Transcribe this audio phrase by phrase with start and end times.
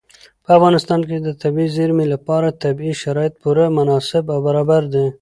[0.43, 5.05] په افغانستان کې د طبیعي زیرمې لپاره طبیعي شرایط پوره مناسب او برابر دي.